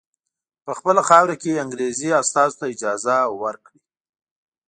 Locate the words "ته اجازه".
2.59-3.17